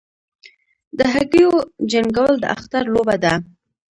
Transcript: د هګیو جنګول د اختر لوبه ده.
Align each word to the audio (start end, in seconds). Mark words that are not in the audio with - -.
د 0.97 0.99
هګیو 1.13 1.51
جنګول 1.91 2.33
د 2.39 2.45
اختر 2.55 2.83
لوبه 2.93 3.15
ده. 3.23 3.33